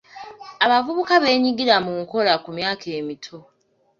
Abavubuka 0.65 1.13
beenyigira 1.23 1.75
mu 1.85 1.91
kukola 1.99 2.33
ku 2.43 2.49
myaka 2.57 2.85
emito. 2.99 3.37